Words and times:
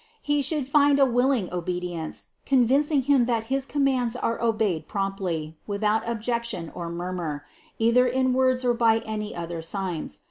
He 0.23 0.41
should 0.41 0.67
find 0.67 0.97
a 0.99 1.05
willing 1.05 1.53
obedience, 1.53 2.25
convincing 2.43 3.03
him 3.03 3.25
that 3.25 3.43
his 3.53 3.67
commands 3.67 4.15
are 4.15 4.41
obeyed 4.41 4.87
promptly, 4.87 5.59
without 5.67 6.09
objection 6.09 6.71
or 6.73 6.89
murmur, 6.89 7.45
either 7.77 8.07
in 8.07 8.33
words 8.33 8.65
or 8.65 8.73
by 8.73 9.03
any 9.05 9.35
other 9.35 9.61
signs. 9.61 10.17